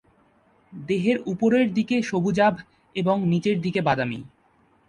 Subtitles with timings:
[0.73, 2.53] দেহের উপরের দিক সবুজাভ
[2.95, 4.19] ও নিচের দিক বাদামী।